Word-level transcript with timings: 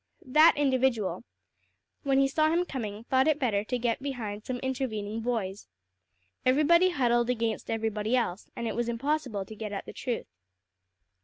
That 0.25 0.53
individual, 0.57 1.23
when 2.01 2.17
he 2.17 2.27
saw 2.27 2.49
him 2.51 2.65
coming, 2.65 3.03
thought 3.03 3.27
it 3.27 3.37
better 3.37 3.63
to 3.65 3.77
get 3.77 4.01
behind 4.01 4.43
some 4.43 4.57
intervening 4.61 5.21
boys. 5.21 5.67
Everybody 6.43 6.89
huddled 6.89 7.29
against 7.29 7.69
everybody 7.69 8.15
else, 8.15 8.49
and 8.55 8.67
it 8.67 8.75
was 8.75 8.89
impossible 8.89 9.45
to 9.45 9.55
get 9.55 9.71
at 9.71 9.85
the 9.85 9.93
truth. 9.93 10.25